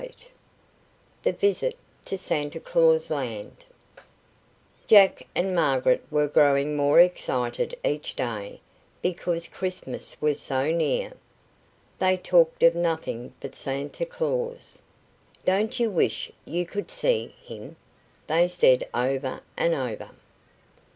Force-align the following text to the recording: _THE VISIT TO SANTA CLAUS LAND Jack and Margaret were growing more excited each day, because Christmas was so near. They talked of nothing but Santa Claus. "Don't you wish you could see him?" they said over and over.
_THE 1.21 1.31
VISIT 1.31 1.77
TO 2.05 2.17
SANTA 2.17 2.59
CLAUS 2.59 3.11
LAND 3.11 3.65
Jack 4.87 5.27
and 5.35 5.53
Margaret 5.53 6.03
were 6.09 6.27
growing 6.27 6.75
more 6.75 6.99
excited 6.99 7.77
each 7.85 8.15
day, 8.15 8.61
because 9.03 9.45
Christmas 9.47 10.17
was 10.19 10.39
so 10.39 10.71
near. 10.71 11.13
They 11.99 12.17
talked 12.17 12.63
of 12.63 12.73
nothing 12.73 13.33
but 13.39 13.53
Santa 13.53 14.07
Claus. 14.07 14.79
"Don't 15.45 15.79
you 15.79 15.91
wish 15.91 16.31
you 16.45 16.65
could 16.65 16.89
see 16.89 17.35
him?" 17.43 17.75
they 18.25 18.47
said 18.47 18.89
over 18.95 19.41
and 19.55 19.75
over. 19.75 20.09